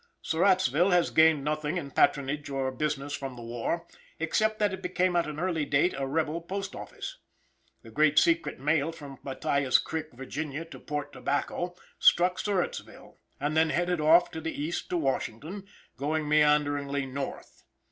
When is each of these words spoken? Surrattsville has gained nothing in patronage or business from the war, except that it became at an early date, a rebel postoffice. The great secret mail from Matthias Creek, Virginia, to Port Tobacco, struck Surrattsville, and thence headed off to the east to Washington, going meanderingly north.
Surrattsville 0.23 0.91
has 0.91 1.11
gained 1.11 1.43
nothing 1.43 1.77
in 1.77 1.91
patronage 1.91 2.49
or 2.49 2.71
business 2.71 3.13
from 3.13 3.35
the 3.35 3.43
war, 3.43 3.85
except 4.17 4.57
that 4.57 4.73
it 4.73 4.81
became 4.81 5.15
at 5.15 5.27
an 5.27 5.39
early 5.39 5.63
date, 5.63 5.93
a 5.95 6.07
rebel 6.07 6.41
postoffice. 6.41 7.19
The 7.83 7.91
great 7.91 8.17
secret 8.17 8.59
mail 8.59 8.91
from 8.91 9.19
Matthias 9.21 9.77
Creek, 9.77 10.07
Virginia, 10.13 10.65
to 10.65 10.79
Port 10.79 11.13
Tobacco, 11.13 11.75
struck 11.99 12.39
Surrattsville, 12.39 13.17
and 13.39 13.55
thence 13.55 13.73
headed 13.73 14.01
off 14.01 14.31
to 14.31 14.41
the 14.41 14.59
east 14.59 14.89
to 14.89 14.97
Washington, 14.97 15.67
going 15.97 16.27
meanderingly 16.27 17.05
north. 17.05 17.63